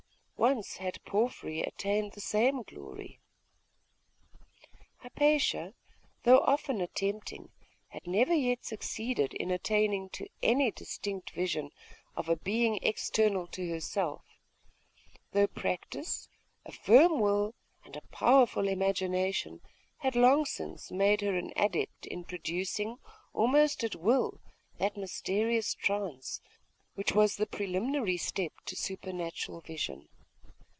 [0.49, 3.19] Once had Porphyry attained the same glory.
[4.97, 5.75] Hypatia,
[6.23, 7.51] though often attempting,
[7.89, 11.69] had never yet succeeded in attaining to any distinct vision
[12.15, 14.23] of a being external to herself;
[15.31, 16.27] though practice,
[16.65, 17.53] a firm will,
[17.85, 19.61] and a powerful imagination,
[19.97, 22.97] had long since made her an adept in producing,
[23.31, 24.41] almost at will,
[24.79, 26.41] that mysterious trance,
[26.95, 30.07] which was the preliminary step to supernatural vision.